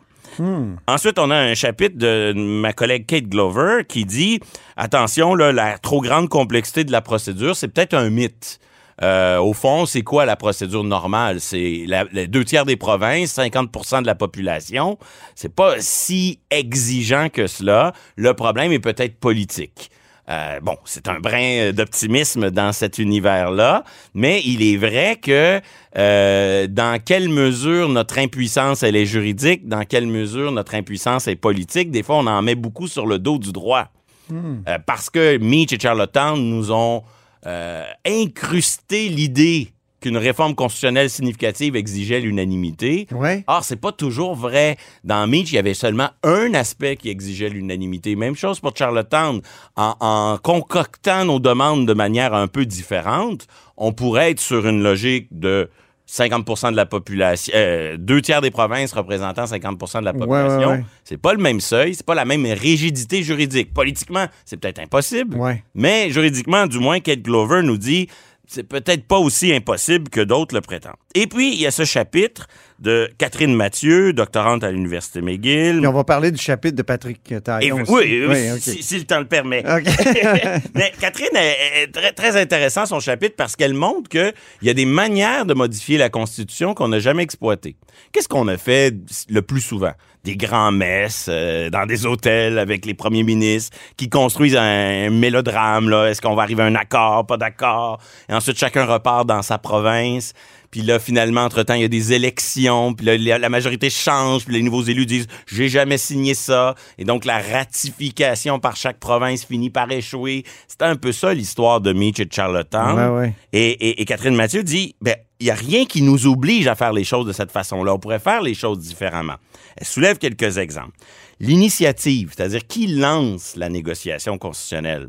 Ensuite, 0.86 1.18
on 1.18 1.30
a 1.30 1.36
un 1.36 1.54
chapitre 1.54 1.96
de 1.96 2.32
ma 2.36 2.72
collègue 2.72 3.06
Kate 3.06 3.24
Glover 3.24 3.84
qui 3.88 4.04
dit 4.04 4.40
attention, 4.76 5.34
là, 5.34 5.52
la 5.52 5.78
trop 5.78 6.00
grande 6.00 6.28
complexité 6.28 6.84
de 6.84 6.92
la 6.92 7.00
procédure, 7.00 7.56
c'est 7.56 7.68
peut-être 7.68 7.94
un 7.94 8.10
mythe. 8.10 8.60
Euh, 9.00 9.38
au 9.38 9.52
fond, 9.52 9.86
c'est 9.86 10.02
quoi 10.02 10.26
la 10.26 10.36
procédure 10.36 10.82
normale? 10.82 11.40
C'est 11.40 11.86
les 12.12 12.26
deux 12.26 12.44
tiers 12.44 12.64
des 12.64 12.76
provinces, 12.76 13.36
50% 13.36 14.02
de 14.02 14.06
la 14.06 14.16
population. 14.16 14.98
C'est 15.34 15.54
pas 15.54 15.76
si 15.78 16.40
exigeant 16.50 17.28
que 17.32 17.46
cela. 17.46 17.92
Le 18.16 18.34
problème 18.34 18.72
est 18.72 18.80
peut-être 18.80 19.18
politique. 19.18 19.90
Euh, 20.28 20.60
bon, 20.60 20.76
c'est 20.84 21.08
un 21.08 21.20
brin 21.20 21.72
d'optimisme 21.72 22.50
dans 22.50 22.72
cet 22.72 22.98
univers-là, 22.98 23.84
mais 24.14 24.42
il 24.44 24.62
est 24.62 24.76
vrai 24.76 25.16
que 25.16 25.60
euh, 25.96 26.66
dans 26.66 27.00
quelle 27.02 27.30
mesure 27.30 27.88
notre 27.88 28.18
impuissance 28.18 28.82
elle 28.82 28.96
est 28.96 29.06
juridique, 29.06 29.66
dans 29.66 29.84
quelle 29.84 30.06
mesure 30.06 30.52
notre 30.52 30.74
impuissance 30.74 31.28
est 31.28 31.36
politique, 31.36 31.90
des 31.90 32.02
fois 32.02 32.16
on 32.16 32.26
en 32.26 32.42
met 32.42 32.54
beaucoup 32.54 32.88
sur 32.88 33.06
le 33.06 33.18
dos 33.18 33.38
du 33.38 33.52
droit. 33.52 33.88
Euh, 34.30 34.78
parce 34.84 35.08
que 35.10 35.38
Meach 35.38 35.72
et 35.72 35.80
Charlottetown 35.80 36.38
nous 36.38 36.70
ont 36.70 37.02
euh, 37.46 37.84
incrusté 38.06 39.08
l'idée 39.08 39.72
qu'une 40.00 40.16
réforme 40.16 40.54
constitutionnelle 40.54 41.10
significative 41.10 41.74
exigeait 41.76 42.20
l'unanimité. 42.20 43.06
Ouais. 43.10 43.44
Or, 43.46 43.64
c'est 43.64 43.76
pas 43.80 43.92
toujours 43.92 44.34
vrai. 44.34 44.76
Dans 45.04 45.26
Meach, 45.26 45.50
il 45.52 45.56
y 45.56 45.58
avait 45.58 45.74
seulement 45.74 46.10
un 46.22 46.54
aspect 46.54 46.96
qui 46.96 47.08
exigeait 47.10 47.48
l'unanimité. 47.48 48.14
Même 48.16 48.36
chose 48.36 48.60
pour 48.60 48.76
Charlottetown. 48.76 49.40
En, 49.76 49.94
en 50.00 50.38
concoctant 50.38 51.24
nos 51.24 51.40
demandes 51.40 51.86
de 51.86 51.94
manière 51.94 52.34
un 52.34 52.46
peu 52.46 52.64
différente, 52.64 53.46
on 53.76 53.92
pourrait 53.92 54.30
être 54.30 54.40
sur 54.40 54.66
une 54.68 54.82
logique 54.82 55.28
de 55.32 55.68
50% 56.10 56.70
de 56.70 56.76
la 56.76 56.86
population, 56.86 57.52
euh, 57.54 57.96
deux 57.98 58.22
tiers 58.22 58.40
des 58.40 58.50
provinces 58.50 58.92
représentant 58.94 59.46
50 59.46 59.78
de 60.00 60.04
la 60.06 60.12
Ouais, 60.12 60.18
population. 60.18 60.58
ouais, 60.70 60.76
ouais. 60.78 60.84
C'est 61.04 61.18
pas 61.20 61.34
le 61.34 61.38
même 61.42 61.60
seuil, 61.60 61.94
c'est 61.94 62.06
pas 62.06 62.14
la 62.14 62.24
même 62.24 62.46
rigidité 62.46 63.22
juridique. 63.22 63.74
Politiquement, 63.74 64.24
c'est 64.46 64.56
peut-être 64.56 64.78
impossible, 64.78 65.36
Ouais. 65.36 65.62
mais 65.74 66.08
juridiquement, 66.10 66.66
du 66.66 66.78
moins, 66.78 67.00
Kate 67.00 67.20
Glover 67.20 67.62
nous 67.62 67.76
dit 67.76 68.08
c'est 68.48 68.64
peut-être 68.64 69.06
pas 69.06 69.18
aussi 69.18 69.52
impossible 69.52 70.08
que 70.08 70.20
d'autres 70.20 70.54
le 70.54 70.60
prétendent. 70.60 70.96
Et 71.14 71.26
puis, 71.26 71.52
il 71.52 71.60
y 71.60 71.66
a 71.66 71.70
ce 71.70 71.84
chapitre 71.84 72.48
de 72.78 73.10
Catherine 73.18 73.54
Mathieu, 73.54 74.12
doctorante 74.12 74.62
à 74.62 74.70
l'Université 74.70 75.20
McGill. 75.20 75.78
Puis 75.78 75.86
on 75.86 75.92
va 75.92 76.04
parler 76.04 76.30
du 76.30 76.40
chapitre 76.40 76.76
de 76.76 76.82
Patrick 76.82 77.20
Et- 77.32 77.40
Taillon. 77.40 77.82
aussi. 77.82 78.24
oui, 78.26 78.60
si, 78.60 78.82
si 78.82 78.98
le 78.98 79.04
temps 79.04 79.18
le 79.18 79.26
permet. 79.26 79.64
Mais 80.74 80.92
Catherine 81.00 81.34
est, 81.34 81.82
est 81.82 81.92
très, 81.92 82.12
très 82.12 82.40
intéressant 82.40 82.86
son 82.86 83.00
chapitre 83.00 83.34
parce 83.36 83.56
qu'elle 83.56 83.74
montre 83.74 84.08
qu'il 84.08 84.32
y 84.62 84.70
a 84.70 84.74
des 84.74 84.86
manières 84.86 85.44
de 85.44 85.54
modifier 85.54 85.98
la 85.98 86.08
Constitution 86.08 86.74
qu'on 86.74 86.88
n'a 86.88 87.00
jamais 87.00 87.22
exploitées. 87.24 87.76
Qu'est-ce 88.12 88.28
qu'on 88.28 88.48
a 88.48 88.56
fait 88.56 88.94
le 89.28 89.42
plus 89.42 89.60
souvent? 89.60 89.92
Des 90.24 90.36
grands 90.36 90.72
messes 90.72 91.26
euh, 91.28 91.70
dans 91.70 91.86
des 91.86 92.04
hôtels 92.04 92.58
avec 92.58 92.84
les 92.84 92.94
premiers 92.94 93.22
ministres 93.22 93.76
qui 93.96 94.08
construisent 94.08 94.56
un, 94.56 95.10
mélodrame. 95.10 95.88
Là. 95.88 96.06
Est-ce 96.06 96.20
qu'on 96.20 96.34
va 96.34 96.42
arriver 96.42 96.62
à 96.62 96.66
un 96.66 96.74
accord, 96.74 97.26
pas 97.26 97.36
d'accord? 97.36 97.98
Et 98.28 98.34
ensuite, 98.34 98.58
chacun 98.58 98.84
repart 98.84 99.26
dans 99.26 99.42
sa 99.42 99.58
province. 99.58 100.32
Puis 100.70 100.82
là, 100.82 100.98
finalement, 100.98 101.42
entre-temps, 101.42 101.74
il 101.74 101.80
y 101.80 101.84
a 101.84 101.88
des 101.88 102.12
élections, 102.12 102.92
puis 102.92 103.06
là, 103.06 103.38
la, 103.38 103.48
majorité 103.48 103.88
change, 103.88 104.44
puis 104.44 104.54
les 104.54 104.62
nouveaux 104.62 104.82
élus 104.82 105.06
disent 105.06 105.26
«j'ai 105.46 105.68
jamais 105.68 105.96
signé 105.96 106.34
ça». 106.34 106.74
Et 106.98 107.04
donc, 107.04 107.24
la 107.24 107.40
ratification 107.40 108.58
par 108.60 108.76
chaque 108.76 108.98
province 108.98 109.44
finit 109.44 109.70
par 109.70 109.90
échouer. 109.90 110.44
C'est 110.66 110.82
un 110.82 110.96
peu 110.96 111.12
ça 111.12 111.32
l'histoire 111.32 111.80
de 111.80 111.92
Meach 111.92 112.20
et 112.20 112.26
de 112.26 112.32
Charlottetown. 112.32 113.16
Ouais. 113.18 113.32
Et, 113.52 113.70
et- 113.70 114.02
et 114.02 114.04
Catherine 114.04 114.34
Mathieu 114.34 114.62
dit 114.62 114.94
ben 115.00 115.16
il 115.40 115.46
y 115.46 115.50
a 115.50 115.54
rien 115.54 115.84
qui 115.84 116.02
nous 116.02 116.26
oblige 116.26 116.66
à 116.66 116.74
faire 116.74 116.92
les 116.92 117.04
choses 117.04 117.26
de 117.26 117.32
cette 117.32 117.52
façon-là. 117.52 117.94
On 117.94 117.98
pourrait 117.98 118.18
faire 118.18 118.42
les 118.42 118.54
choses 118.54 118.78
différemment. 118.80 119.36
Elle 119.76 119.86
soulève 119.86 120.18
quelques 120.18 120.58
exemples. 120.58 120.96
L'initiative, 121.38 122.32
c'est-à-dire 122.36 122.66
qui 122.66 122.88
lance 122.88 123.54
la 123.56 123.68
négociation 123.68 124.36
constitutionnelle, 124.36 125.08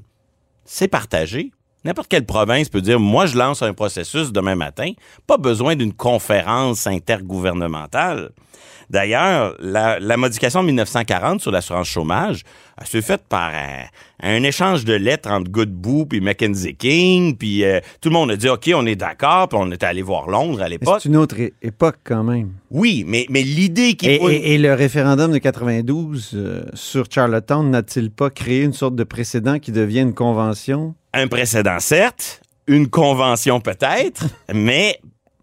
c'est 0.66 0.88
partagé. 0.88 1.52
N'importe 1.86 2.10
quelle 2.10 2.26
province 2.26 2.68
peut 2.70 2.82
dire, 2.82 3.00
moi, 3.00 3.26
je 3.26 3.38
lance 3.38 3.62
un 3.62 3.74
processus 3.74 4.32
demain 4.34 4.56
matin. 4.56 4.92
Pas 5.28 5.38
besoin 5.38 5.76
d'une 5.76 5.94
conférence 5.94 6.86
intergouvernementale. 6.88 8.32
D'ailleurs, 8.90 9.56
la, 9.60 10.00
la 10.00 10.18
modification 10.18 10.62
de 10.62 10.66
1940 10.68 11.42
sur 11.42 11.52
l'assurance 11.52 11.88
chômage 11.88 12.42
s'est 12.86 13.04
faite 13.04 13.22
par 13.30 13.52
un, 13.54 13.84
un 14.28 14.42
échange 14.44 14.84
de 14.84 14.94
lettres 14.94 15.30
entre 15.30 15.52
Godbout 15.52 16.08
puis 16.08 16.22
Mackenzie 16.22 16.76
King, 16.76 17.38
puis 17.38 17.64
euh, 17.64 17.80
tout 18.02 18.10
le 18.10 18.14
monde 18.14 18.32
a 18.32 18.36
dit 18.36 18.50
OK, 18.50 18.68
on 18.74 18.88
est 18.88 18.96
d'accord, 18.96 19.48
puis 19.48 19.60
on 19.62 19.72
était 19.72 19.86
allé 19.86 20.02
voir 20.02 20.28
Londres 20.28 20.62
à 20.64 20.68
l'époque. 20.70 21.00
C'est 21.04 21.10
une 21.10 21.18
autre 21.18 21.36
époque 21.62 21.98
quand 22.04 22.24
même. 22.24 22.54
Oui, 22.72 23.04
mais, 23.08 23.28
mais 23.30 23.44
l'idée 23.44 23.94
qui 23.94 24.10
Et, 24.10 24.18
pose- 24.18 24.32
et- 24.32 24.56
et 24.56 24.58
le 24.58 24.74
référendum 24.74 25.32
de 25.32 25.38
92 25.38 26.32
euh, 26.34 26.64
sur 26.74 27.06
Charlottetown 27.12 27.70
n'a-t-il 27.70 28.10
pas 28.10 28.32
créé 28.32 28.64
une 28.64 28.74
sorte 28.74 28.96
de 28.96 29.04
précédent 29.04 29.60
qui 29.60 29.72
devient 29.72 30.02
une 30.02 30.16
convention? 30.16 30.96
Un 31.14 31.28
précédent 31.28 31.80
certes, 31.80 32.42
une 32.68 32.88
convention 32.88 33.60
peut-être, 33.60 34.26
mais 34.54 35.00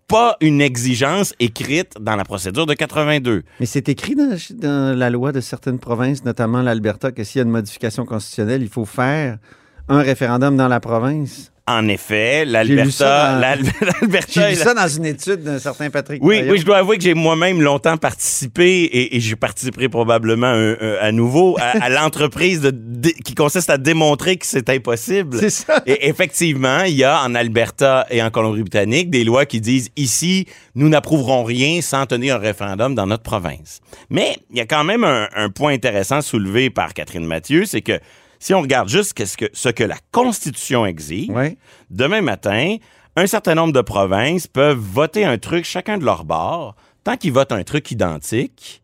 pas 0.09 0.37
une 0.41 0.61
exigence 0.61 1.35
écrite 1.41 1.95
dans 2.01 2.17
la 2.17 2.25
procédure 2.25 2.67
de 2.67 2.75
82. 2.75 3.43
Mais 3.59 3.67
c'est 3.67 3.89
écrit 3.89 4.15
dans, 4.15 4.99
la 4.99 5.11
loi 5.11 5.33
de 5.33 5.41
certaines 5.41 5.79
provinces, 5.79 6.25
notamment 6.25 6.63
l'Alberta, 6.63 7.11
que 7.11 7.25
s'il 7.25 7.41
y 7.41 7.43
a 7.43 7.45
une 7.45 7.51
modification 7.51 8.05
constitutionnelle, 8.05 8.63
il 8.63 8.69
faut 8.69 8.85
faire 8.85 9.39
un 9.89 10.03
référendum 10.03 10.57
dans 10.57 10.69
la 10.69 10.81
province. 10.81 11.53
En 11.69 11.89
effet, 11.89 12.45
lu 12.45 12.53
l'Alberta, 12.53 13.41
J'ai 14.29 14.41
la- 14.41 14.55
ça 14.55 14.73
dans 14.73 14.87
une 14.87 15.05
étude 15.07 15.43
d'un 15.43 15.59
certain 15.59 15.91
Patrick. 15.91 16.23
Oui, 16.23 16.39
Taillon. 16.39 16.53
oui, 16.53 16.59
je 16.61 16.65
dois 16.65 16.77
avouer 16.79 16.97
que 16.97 17.03
j'ai 17.03 17.15
moi-même 17.15 17.61
longtemps 17.61 17.97
participé 17.97 18.83
et, 18.85 19.17
et 19.17 19.21
je 19.21 19.35
participerai 19.35 19.89
probablement 19.89 20.47
euh, 20.53 20.77
euh, 20.81 20.99
à 21.01 21.11
nouveau 21.11 21.57
à, 21.59 21.85
à 21.85 21.89
l'entreprise 21.91 22.71
qui 23.25 23.35
consiste 23.35 23.69
à 23.69 23.79
démontrer 23.79 24.37
que 24.37 24.47
c'est 24.47 24.71
impossible. 24.71 25.39
C'est 25.41 25.51
ça. 25.51 25.83
Et 25.87 26.09
effectivement, 26.09 26.83
il 26.85 26.95
y 26.95 27.03
a 27.05 27.21
en 27.25 27.35
Alberta 27.35 28.07
et 28.11 28.23
en 28.23 28.31
Colombie-Britannique 28.31 29.11
des 29.11 29.25
lois 29.25 29.45
qui 29.45 29.61
disent 29.61 29.89
ici, 29.97 30.47
nous 30.77 30.89
n'approuverons 30.89 31.43
rien 31.43 31.81
sans 31.81 32.07
tenir 32.07 32.37
un 32.37 32.39
référendum 32.39 32.95
dans 32.95 33.07
notre 33.07 33.25
province. 33.25 33.81
Mais 34.09 34.37
il 34.53 34.59
y 34.59 34.61
a 34.61 34.67
quand 34.67 34.85
même 34.85 35.03
un, 35.03 35.27
un 35.35 35.51
point 35.51 35.73
intéressant 35.73 36.21
soulevé 36.23 36.71
par 36.71 36.95
Catherine 36.95 37.27
Mathieu, 37.27 37.65
c'est 37.65 37.81
que 37.83 37.99
si 38.39 38.55
on 38.55 38.61
regarde 38.61 38.89
juste 38.89 39.15
que, 39.15 39.25
ce 39.53 39.69
que 39.69 39.85
la 39.85 39.97
Constitution 40.13 40.87
exige, 40.87 41.31
Ouais. 41.31 41.57
demain 41.91 42.21
matin, 42.21 42.77
un 43.17 43.27
certain 43.27 43.55
nombre 43.55 43.73
de 43.73 43.81
provinces 43.81 44.47
peuvent 44.47 44.79
voter 44.79 45.25
un 45.25 45.39
truc 45.39 45.65
chacun 45.65 45.99
de 45.99 46.05
leur 46.05 46.25
bord. 46.25 46.75
Tant 47.05 47.17
qu'ils 47.17 47.33
votent 47.33 47.53
un 47.53 47.63
truc 47.65 47.91
identique, 47.91 48.83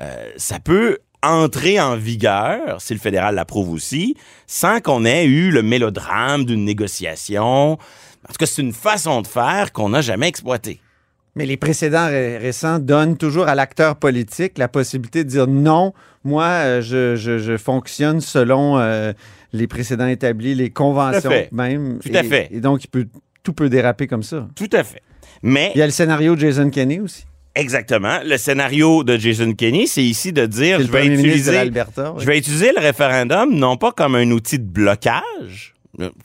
euh, 0.00 0.30
ça 0.36 0.58
peut 0.58 0.98
entrer 1.22 1.80
en 1.80 1.96
vigueur, 1.96 2.80
si 2.80 2.92
le 2.94 2.98
fédéral 3.00 3.36
l'approuve 3.36 3.70
aussi, 3.70 4.16
sans 4.46 4.80
qu'on 4.80 5.04
ait 5.04 5.24
eu 5.24 5.50
le 5.52 5.62
mélodrame 5.62 6.44
d'une 6.44 6.64
négociation. 6.64 7.72
En 7.74 7.78
tout 8.28 8.36
cas, 8.38 8.46
c'est 8.46 8.62
une 8.62 8.72
façon 8.72 9.22
de 9.22 9.26
faire 9.26 9.72
qu'on 9.72 9.90
n'a 9.90 10.00
jamais 10.00 10.28
exploitée. 10.28 10.80
Mais 11.34 11.46
les 11.46 11.56
précédents 11.56 12.06
ré- 12.08 12.36
récents 12.38 12.78
donnent 12.78 13.16
toujours 13.16 13.48
à 13.48 13.54
l'acteur 13.54 13.96
politique 13.96 14.58
la 14.58 14.68
possibilité 14.68 15.24
de 15.24 15.28
dire 15.30 15.46
non, 15.46 15.94
moi, 16.24 16.44
euh, 16.44 16.82
je, 16.82 17.16
je- 17.16 17.38
je 17.38 17.56
fonctionne 17.56 18.20
selon 18.20 18.78
euh, 18.78 19.12
les 19.52 19.66
précédents 19.66 20.06
établis, 20.06 20.54
les 20.54 20.70
conventions 20.70 21.30
fait. 21.30 21.48
même. 21.52 21.98
Tout 22.02 22.10
et, 22.12 22.16
à 22.18 22.22
fait. 22.22 22.48
Et 22.52 22.60
donc, 22.60 22.84
il 22.84 22.88
peut, 22.88 23.06
tout 23.42 23.54
peut 23.54 23.70
déraper 23.70 24.06
comme 24.06 24.22
ça. 24.22 24.46
Tout 24.54 24.68
à 24.72 24.84
fait. 24.84 25.00
Mais 25.42 25.72
Il 25.74 25.78
y 25.78 25.82
a 25.82 25.86
le 25.86 25.92
scénario 25.92 26.34
de 26.36 26.40
Jason 26.40 26.68
Kenney 26.70 27.00
aussi. 27.00 27.24
Exactement. 27.54 28.18
Le 28.24 28.36
scénario 28.38 29.02
de 29.04 29.16
Jason 29.16 29.52
Kenney, 29.52 29.86
c'est 29.86 30.02
ici 30.04 30.32
de 30.32 30.46
dire 30.46 30.80
je 30.80 30.86
vais 30.90 31.06
utiliser 31.06 31.62
oui. 31.64 31.70
je 32.18 32.24
vais 32.24 32.38
utiliser 32.38 32.72
le 32.72 32.80
référendum 32.80 33.54
non 33.54 33.76
pas 33.76 33.92
comme 33.92 34.14
un 34.14 34.30
outil 34.30 34.58
de 34.58 34.64
blocage. 34.64 35.74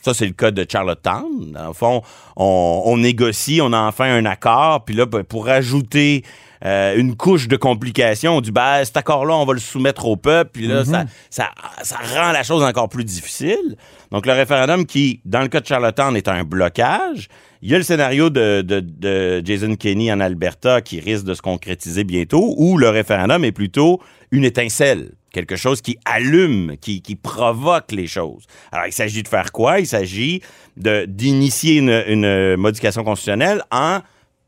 Ça, 0.02 0.14
c'est 0.14 0.26
le 0.26 0.34
cas 0.34 0.52
de 0.52 0.66
Charlottetown. 0.70 1.52
Dans 1.52 1.68
le 1.68 1.74
fond, 1.74 2.02
on, 2.36 2.84
on 2.86 2.98
négocie, 2.98 3.60
on 3.62 3.74
a 3.74 3.80
enfin 3.80 4.06
un 4.06 4.26
accord, 4.26 4.86
puis 4.86 4.96
là, 4.96 5.06
ben, 5.06 5.24
pour 5.24 5.50
ajouter 5.50 6.24
euh, 6.66 6.96
une 6.96 7.16
couche 7.16 7.48
de 7.48 7.58
complications, 7.58 8.38
on 8.38 8.42
dit, 8.42 8.52
ben, 8.52 8.84
cet 8.86 8.98
accord-là, 8.98 9.36
on 9.36 9.46
va 9.46 9.54
le 9.54 9.60
soumettre 9.60 10.06
au 10.06 10.16
peuple, 10.16 10.52
puis 10.54 10.68
là, 10.68 10.86
ça, 10.86 11.06
ça, 11.30 11.50
ça 11.82 11.98
rend 12.16 12.32
la 12.32 12.44
chose 12.44 12.64
encore 12.64 12.88
plus 12.90 13.04
difficile. 13.04 13.76
Donc, 14.12 14.26
le 14.26 14.34
référendum 14.34 14.86
qui, 14.86 15.20
dans 15.26 15.42
le 15.42 15.50
cas 15.50 15.60
de 15.60 15.66
Charlottetown, 15.66 16.16
est 16.16 16.30
un 16.30 16.44
blocage. 16.44 17.28
Il 17.62 17.70
y 17.70 17.76
a 17.76 17.78
le 17.78 17.84
scénario 17.84 18.30
de, 18.30 18.62
de, 18.62 18.80
de 18.80 19.42
Jason 19.44 19.76
Kenney 19.76 20.12
en 20.12 20.20
Alberta 20.20 20.82
qui 20.82 21.00
risque 21.00 21.26
de 21.26 21.34
se 21.34 21.42
concrétiser 21.42 22.04
bientôt, 22.04 22.54
où 22.58 22.78
le 22.78 22.90
référendum 22.90 23.44
est 23.44 23.52
plutôt 23.52 24.00
une 24.32 24.46
étincelle, 24.46 25.12
quelque 25.38 25.56
chose 25.56 25.82
qui 25.82 26.00
allume, 26.04 26.78
qui, 26.82 27.02
provoque 27.22 27.92
les 27.92 28.08
choses. 28.08 28.46
Alors, 28.72 28.88
il 28.88 28.92
s'agit 28.92 29.22
de 29.22 29.28
faire 29.28 29.52
quoi? 29.52 29.80
Il 29.80 29.86
s'agit 29.86 30.42
d'initier 30.76 31.78
une, 31.78 32.56
modification 32.56 33.04
constitutionnelle 33.04 33.62
en 33.70 34.00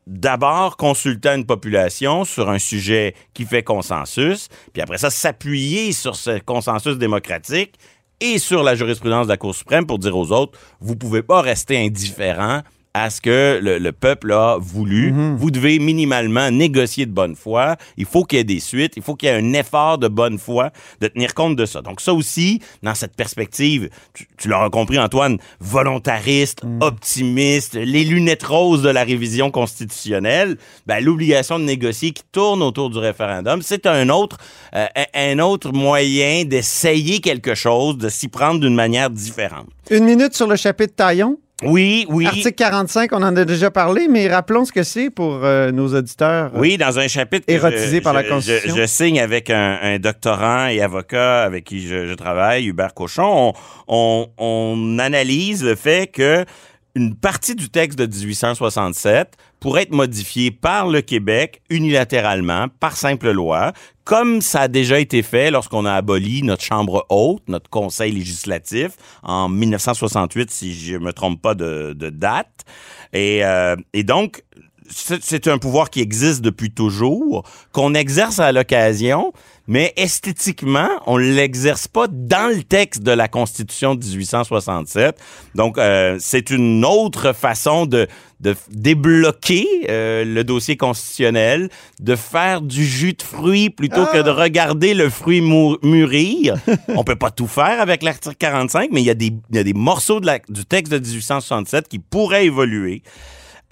d'abord 0.08 0.76
consultant 0.76 1.36
une 1.36 1.46
population 1.46 2.24
sur 2.24 2.50
un 2.50 2.58
sujet 2.58 3.14
qui 3.34 3.44
fait 3.44 3.62
consensus, 3.62 4.48
puis 4.72 4.82
après 4.82 4.98
ça, 4.98 5.10
s'appuyer 5.10 5.92
sur 5.92 6.16
ce 6.16 6.40
consensus 6.40 6.98
démocratique 6.98 7.74
et 8.20 8.38
sur 8.38 8.64
la 8.64 8.74
jurisprudence 8.74 9.26
de 9.26 9.32
la 9.32 9.36
Cour 9.36 9.54
suprême 9.54 9.86
pour 9.86 10.00
dire 10.00 10.16
aux 10.16 10.32
autres, 10.32 10.58
vous 10.80 10.96
pouvez 10.96 11.22
pas 11.22 11.40
rester 11.40 11.78
indifférent 11.78 12.62
à 12.94 13.10
ce 13.10 13.20
que 13.20 13.60
le, 13.62 13.78
le 13.78 13.92
peuple 13.92 14.32
a 14.32 14.56
voulu. 14.58 15.14
Vous 15.36 15.50
devez 15.50 15.78
minimalement 15.78 16.50
négocier 16.50 17.06
de 17.06 17.12
bonne 17.12 17.36
foi. 17.36 17.76
Il 17.96 18.04
faut 18.04 18.24
qu'il 18.24 18.38
y 18.38 18.40
ait 18.40 18.44
des 18.44 18.60
suites. 18.60 18.94
Il 18.96 19.02
faut 19.02 19.14
qu'il 19.14 19.28
y 19.28 19.32
ait 19.32 19.36
un 19.36 19.52
effort 19.52 19.98
de 19.98 20.08
bonne 20.08 20.38
foi 20.38 20.70
de 21.00 21.08
tenir 21.08 21.34
compte 21.34 21.56
de 21.56 21.66
ça. 21.66 21.82
Donc 21.82 22.00
ça 22.00 22.12
aussi, 22.12 22.60
dans 22.82 22.94
cette 22.94 23.14
perspective, 23.14 23.90
tu, 24.12 24.26
tu 24.36 24.48
l'auras 24.48 24.70
compris 24.70 24.98
Antoine, 24.98 25.38
volontariste, 25.60 26.62
optimiste, 26.80 27.74
les 27.74 28.04
lunettes 28.04 28.42
roses 28.42 28.82
de 28.82 28.88
la 28.88 29.04
révision 29.04 29.50
constitutionnelle, 29.50 30.56
ben, 30.86 31.02
l'obligation 31.04 31.58
de 31.58 31.64
négocier 31.64 32.12
qui 32.12 32.22
tourne 32.32 32.62
autour 32.62 32.90
du 32.90 32.98
référendum, 32.98 33.62
c'est 33.62 33.86
un 33.86 34.08
autre, 34.08 34.38
euh, 34.74 34.86
un 35.14 35.38
autre 35.38 35.72
moyen 35.72 36.44
d'essayer 36.44 37.20
quelque 37.20 37.54
chose, 37.54 37.98
de 37.98 38.08
s'y 38.08 38.28
prendre 38.28 38.60
d'une 38.60 38.74
manière 38.74 39.10
différente. 39.10 39.68
Une 39.90 40.04
minute 40.04 40.34
sur 40.34 40.46
le 40.46 40.56
chapitre 40.56 40.94
Taillon. 40.94 41.38
Oui, 41.62 42.06
oui. 42.08 42.26
Article 42.26 42.52
45, 42.52 43.12
on 43.12 43.22
en 43.22 43.36
a 43.36 43.44
déjà 43.44 43.70
parlé, 43.70 44.08
mais 44.08 44.28
rappelons 44.28 44.64
ce 44.64 44.72
que 44.72 44.82
c'est 44.82 45.10
pour 45.10 45.40
euh, 45.44 45.70
nos 45.72 45.94
auditeurs. 45.94 46.50
Oui, 46.54 46.78
dans 46.78 46.98
un 46.98 47.06
chapitre 47.08 47.44
Érotisé 47.48 47.98
je- 47.98 48.02
par 48.02 48.14
la 48.14 48.24
Constitution. 48.24 48.74
Je, 48.76 48.80
je 48.82 48.86
signe 48.86 49.20
avec 49.20 49.50
un, 49.50 49.78
un 49.82 49.98
doctorant 49.98 50.68
et 50.68 50.80
avocat 50.80 51.42
avec 51.42 51.64
qui 51.64 51.86
je, 51.86 52.06
je 52.06 52.14
travaille, 52.14 52.66
Hubert 52.66 52.94
Cochon. 52.94 53.52
On, 53.88 54.26
on- 54.28 54.28
on 54.38 54.98
analyse 54.98 55.62
le 55.62 55.74
fait 55.76 56.06
que 56.10 56.44
une 56.94 57.14
partie 57.14 57.54
du 57.54 57.70
texte 57.70 57.98
de 57.98 58.06
1867 58.06 59.36
pourrait 59.60 59.82
être 59.82 59.92
modifiée 59.92 60.50
par 60.50 60.88
le 60.88 61.02
Québec 61.02 61.62
unilatéralement, 61.70 62.66
par 62.80 62.96
simple 62.96 63.30
loi, 63.30 63.72
comme 64.04 64.40
ça 64.40 64.62
a 64.62 64.68
déjà 64.68 64.98
été 64.98 65.22
fait 65.22 65.50
lorsqu'on 65.50 65.84
a 65.84 65.92
aboli 65.92 66.42
notre 66.42 66.64
Chambre 66.64 67.06
haute, 67.10 67.42
notre 67.48 67.70
Conseil 67.70 68.12
législatif, 68.12 68.92
en 69.22 69.48
1968, 69.48 70.50
si 70.50 70.74
je 70.74 70.96
me 70.96 71.12
trompe 71.12 71.40
pas 71.40 71.54
de, 71.54 71.92
date. 71.92 72.64
Et, 73.12 73.44
euh, 73.44 73.76
et 73.92 74.02
donc, 74.02 74.42
c'est 74.90 75.48
un 75.48 75.58
pouvoir 75.58 75.90
qui 75.90 76.00
existe 76.00 76.40
depuis 76.40 76.70
toujours, 76.70 77.44
qu'on 77.72 77.94
exerce 77.94 78.40
à 78.40 78.52
l'occasion, 78.52 79.32
mais 79.70 79.92
esthétiquement, 79.96 80.88
on 81.06 81.16
l'exerce 81.16 81.86
pas 81.86 82.08
dans 82.10 82.52
le 82.52 82.64
texte 82.64 83.04
de 83.04 83.12
la 83.12 83.28
Constitution 83.28 83.94
de 83.94 84.04
1867. 84.04 85.16
Donc, 85.54 85.78
euh, 85.78 86.16
c'est 86.18 86.50
une 86.50 86.84
autre 86.84 87.32
façon 87.32 87.86
de, 87.86 88.08
de 88.40 88.56
débloquer 88.72 89.68
euh, 89.88 90.24
le 90.24 90.42
dossier 90.42 90.76
constitutionnel, 90.76 91.68
de 92.00 92.16
faire 92.16 92.62
du 92.62 92.84
jus 92.84 93.12
de 93.12 93.22
fruits 93.22 93.70
plutôt 93.70 94.06
que 94.06 94.20
de 94.20 94.30
regarder 94.30 94.92
le 94.92 95.08
fruit 95.08 95.40
mûrir. 95.40 96.56
on 96.88 97.04
peut 97.04 97.14
pas 97.14 97.30
tout 97.30 97.46
faire 97.46 97.80
avec 97.80 98.02
l'article 98.02 98.34
45, 98.40 98.90
mais 98.90 99.02
il 99.02 99.06
y 99.06 99.10
a 99.10 99.14
des, 99.14 99.32
il 99.50 99.56
y 99.56 99.58
a 99.60 99.64
des 99.64 99.72
morceaux 99.72 100.18
de 100.18 100.26
la, 100.26 100.40
du 100.48 100.64
texte 100.64 100.92
de 100.92 100.98
1867 100.98 101.86
qui 101.86 102.00
pourraient 102.00 102.46
évoluer. 102.46 103.04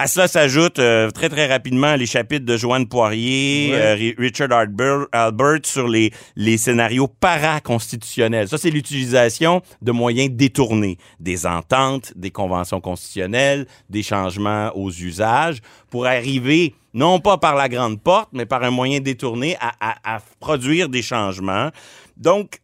À 0.00 0.06
cela 0.06 0.28
s'ajoute 0.28 0.78
euh, 0.78 1.10
très 1.10 1.28
très 1.28 1.48
rapidement 1.48 1.96
les 1.96 2.06
chapitres 2.06 2.44
de 2.44 2.56
Joanne 2.56 2.86
Poirier, 2.86 3.70
euh, 3.72 4.12
Richard 4.16 4.52
Albert, 4.52 5.06
Albert 5.10 5.58
sur 5.64 5.88
les, 5.88 6.12
les 6.36 6.56
scénarios 6.56 7.08
paraconstitutionnels. 7.08 8.46
Ça, 8.46 8.58
c'est 8.58 8.70
l'utilisation 8.70 9.60
de 9.82 9.90
moyens 9.90 10.30
détournés, 10.30 10.98
des 11.18 11.46
ententes, 11.46 12.12
des 12.14 12.30
conventions 12.30 12.80
constitutionnelles, 12.80 13.66
des 13.90 14.04
changements 14.04 14.70
aux 14.76 14.92
usages 14.92 15.58
pour 15.90 16.06
arriver 16.06 16.76
non 16.94 17.18
pas 17.18 17.36
par 17.36 17.56
la 17.56 17.68
grande 17.68 18.00
porte, 18.00 18.28
mais 18.32 18.46
par 18.46 18.62
un 18.62 18.70
moyen 18.70 19.00
détourné 19.00 19.56
à, 19.60 19.72
à, 19.80 20.16
à 20.16 20.20
produire 20.38 20.88
des 20.88 21.02
changements. 21.02 21.70
Donc, 22.16 22.60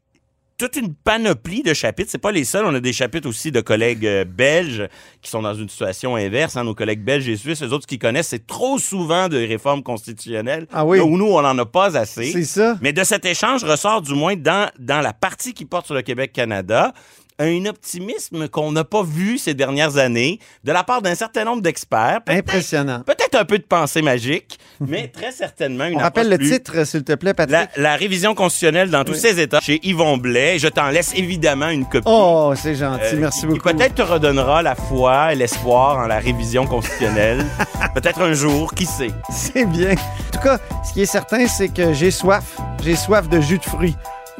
toute 0.56 0.76
une 0.76 0.94
panoplie 0.94 1.62
de 1.62 1.74
chapitres. 1.74 2.10
C'est 2.10 2.18
pas 2.18 2.32
les 2.32 2.44
seuls. 2.44 2.64
On 2.64 2.74
a 2.74 2.80
des 2.80 2.92
chapitres 2.92 3.28
aussi 3.28 3.50
de 3.50 3.60
collègues 3.60 4.06
euh, 4.06 4.24
belges 4.24 4.88
qui 5.20 5.30
sont 5.30 5.42
dans 5.42 5.54
une 5.54 5.68
situation 5.68 6.16
inverse. 6.16 6.56
Hein. 6.56 6.64
Nos 6.64 6.74
collègues 6.74 7.02
belges 7.02 7.28
et 7.28 7.36
suisses, 7.36 7.60
les 7.60 7.72
autres 7.72 7.86
qui 7.86 7.98
connaissent, 7.98 8.28
c'est 8.28 8.46
trop 8.46 8.78
souvent 8.78 9.28
de 9.28 9.36
réformes 9.36 9.82
constitutionnelles. 9.82 10.66
Ah 10.72 10.84
oui. 10.84 11.00
Où 11.00 11.16
nous, 11.16 11.26
on 11.26 11.42
n'en 11.42 11.58
a 11.58 11.66
pas 11.66 11.96
assez. 11.96 12.30
C'est 12.30 12.44
ça. 12.44 12.78
Mais 12.80 12.92
de 12.92 13.02
cet 13.04 13.24
échange 13.24 13.64
ressort 13.64 14.02
du 14.02 14.14
moins 14.14 14.36
dans, 14.36 14.70
dans 14.78 15.00
la 15.00 15.12
partie 15.12 15.54
qui 15.54 15.64
porte 15.64 15.86
sur 15.86 15.94
le 15.94 16.02
Québec-Canada 16.02 16.92
un 17.38 17.66
optimisme 17.66 18.48
qu'on 18.48 18.72
n'a 18.72 18.84
pas 18.84 19.02
vu 19.02 19.38
ces 19.38 19.54
dernières 19.54 19.96
années 19.96 20.38
de 20.62 20.72
la 20.72 20.84
part 20.84 21.02
d'un 21.02 21.14
certain 21.14 21.44
nombre 21.44 21.62
d'experts. 21.62 22.20
Impressionnant. 22.28 23.00
Peut-être 23.04 23.34
un 23.34 23.44
peu 23.44 23.58
de 23.58 23.64
pensée 23.64 24.02
magique, 24.02 24.58
mais 24.80 25.08
très 25.12 25.32
certainement 25.32 25.86
une 25.86 25.96
On 25.96 26.00
rappelle 26.00 26.28
le 26.28 26.38
titre, 26.38 26.86
s'il 26.86 27.02
te 27.02 27.14
plaît, 27.14 27.34
Patrick. 27.34 27.70
La, 27.76 27.96
révision 27.96 28.34
constitutionnelle 28.34 28.90
dans 28.90 29.04
tous 29.04 29.14
ses 29.14 29.40
états 29.40 29.60
chez 29.60 29.80
Yvon 29.82 30.16
Blais. 30.16 30.58
Je 30.58 30.68
t'en 30.68 30.90
laisse 30.90 31.12
évidemment 31.14 31.68
une 31.68 31.86
copie. 31.86 32.06
Oh, 32.06 32.52
c'est 32.56 32.76
gentil. 32.76 33.16
Merci 33.16 33.46
beaucoup. 33.46 33.68
Qui 33.68 33.74
peut-être 33.74 33.94
te 33.96 34.02
redonnera 34.02 34.62
la 34.62 34.74
foi 34.74 35.32
et 35.32 35.36
l'espoir 35.36 35.98
en 35.98 36.06
la 36.06 36.18
révision 36.18 36.66
constitutionnelle. 36.66 37.44
peut-être 37.94 38.20
un 38.20 38.32
jour, 38.32 38.72
qui 38.74 38.86
sait? 38.86 39.10
C'est 39.30 39.64
bien. 39.64 39.92
En 39.92 40.30
tout 40.36 40.42
cas, 40.42 40.58
ce 40.86 40.92
qui 40.92 41.02
est 41.02 41.06
certain, 41.06 41.46
c'est 41.48 41.68
que 41.68 41.92
j'ai 41.92 42.10
soif. 42.10 42.56
J'ai 42.82 42.96
soif 42.96 43.28
de 43.28 43.40
jus 43.40 43.58
de 43.58 43.64
fruits. 43.64 43.96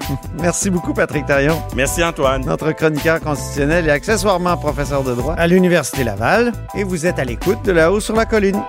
Merci 0.40 0.70
beaucoup, 0.70 0.94
Patrick 0.94 1.26
Tarion. 1.26 1.60
Merci, 1.74 2.02
Antoine. 2.02 2.44
Notre 2.44 2.72
chroniqueur 2.72 3.20
constitutionnel 3.20 3.86
et 3.86 3.90
accessoirement 3.90 4.56
professeur 4.56 5.02
de 5.02 5.14
droit 5.14 5.34
à 5.34 5.46
l'Université 5.46 6.04
Laval. 6.04 6.52
Et 6.74 6.84
vous 6.84 7.06
êtes 7.06 7.18
à 7.18 7.24
l'écoute 7.24 7.62
de 7.64 7.72
La 7.72 7.92
haut 7.92 8.00
sur 8.00 8.14
la 8.14 8.26
colline. 8.26 8.62